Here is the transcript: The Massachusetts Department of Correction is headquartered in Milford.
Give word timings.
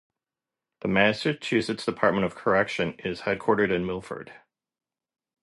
The 0.79 0.87
Massachusetts 0.87 1.85
Department 1.85 2.25
of 2.25 2.33
Correction 2.33 2.93
is 3.05 3.21
headquartered 3.21 3.71
in 3.71 3.85
Milford. 3.85 4.33